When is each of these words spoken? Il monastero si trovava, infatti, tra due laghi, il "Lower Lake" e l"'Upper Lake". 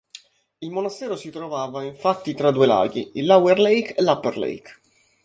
Il 0.57 0.71
monastero 0.71 1.15
si 1.15 1.29
trovava, 1.29 1.83
infatti, 1.83 2.33
tra 2.33 2.49
due 2.49 2.65
laghi, 2.65 3.11
il 3.19 3.27
"Lower 3.27 3.59
Lake" 3.59 3.93
e 3.93 4.01
l"'Upper 4.01 4.35
Lake". 4.35 4.79